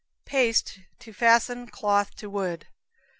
Paste 0.25 0.79
to 0.97 1.13
Fasten 1.13 1.67
Cloth 1.67 2.15
to 2.15 2.27
Wood. 2.27 2.65